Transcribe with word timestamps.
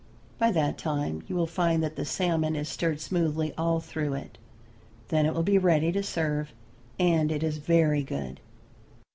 By 0.39 0.49
that 0.53 0.79
time 0.79 1.21
you 1.27 1.35
will 1.35 1.45
find 1.45 1.83
that 1.83 1.95
the 1.95 2.05
salmon 2.05 2.55
is 2.55 2.67
stirred 2.67 2.99
smoothly 2.99 3.53
all 3.55 3.79
through 3.79 4.13
it. 4.15 4.39
Then 5.09 5.27
it 5.27 5.35
will 5.35 5.43
be 5.43 5.59
ready 5.59 5.91
to 5.91 6.01
serve, 6.01 6.53
and 6.99 7.31
it 7.31 7.43
is 7.43 7.57
very 7.59 8.01
good. 8.01 8.39